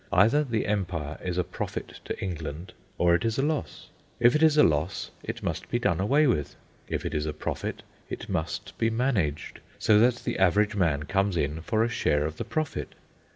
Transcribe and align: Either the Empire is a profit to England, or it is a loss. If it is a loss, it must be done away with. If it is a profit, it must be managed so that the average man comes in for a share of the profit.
Either 0.11 0.43
the 0.43 0.65
Empire 0.65 1.19
is 1.23 1.37
a 1.37 1.43
profit 1.43 1.99
to 2.05 2.19
England, 2.19 2.73
or 2.97 3.13
it 3.13 3.23
is 3.23 3.37
a 3.37 3.43
loss. 3.43 3.89
If 4.19 4.33
it 4.35 4.41
is 4.41 4.57
a 4.57 4.63
loss, 4.63 5.11
it 5.23 5.43
must 5.43 5.69
be 5.69 5.77
done 5.77 5.99
away 5.99 6.25
with. 6.25 6.55
If 6.87 7.05
it 7.05 7.13
is 7.13 7.27
a 7.27 7.33
profit, 7.33 7.83
it 8.09 8.27
must 8.27 8.75
be 8.79 8.89
managed 8.89 9.59
so 9.77 9.99
that 9.99 10.15
the 10.23 10.39
average 10.39 10.75
man 10.75 11.03
comes 11.03 11.37
in 11.37 11.61
for 11.61 11.83
a 11.83 11.87
share 11.87 12.25
of 12.25 12.37
the 12.37 12.45
profit. 12.45 12.95